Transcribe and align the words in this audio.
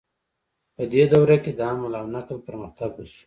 په 0.75 0.83
دې 0.91 1.03
دوره 1.13 1.35
کې 1.43 1.51
د 1.57 1.59
حمل 1.69 1.93
او 1.99 2.05
نقل 2.15 2.37
پرمختګ 2.47 2.91
وشو. 2.97 3.19